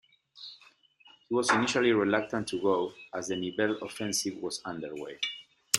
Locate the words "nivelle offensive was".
3.35-4.59